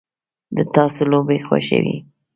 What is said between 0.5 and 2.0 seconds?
د تاسو لوبې خوښوئ؟